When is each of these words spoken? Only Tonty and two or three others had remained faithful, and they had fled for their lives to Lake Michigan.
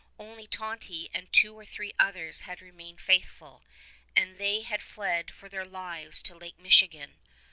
Only 0.17 0.47
Tonty 0.47 1.11
and 1.13 1.31
two 1.31 1.53
or 1.53 1.63
three 1.63 1.93
others 1.99 2.39
had 2.39 2.59
remained 2.59 2.99
faithful, 2.99 3.61
and 4.15 4.39
they 4.39 4.61
had 4.63 4.81
fled 4.81 5.29
for 5.29 5.47
their 5.47 5.63
lives 5.63 6.23
to 6.23 6.33
Lake 6.35 6.57
Michigan. 6.57 7.19